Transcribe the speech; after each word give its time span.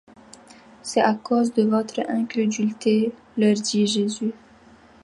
C'est 0.81 0.99
à 1.01 1.13
cause 1.13 1.53
de 1.53 1.61
votre 1.61 1.99
incrédulité, 2.09 3.11
leur 3.37 3.53
dit 3.53 3.85
Jésus. 3.85 4.31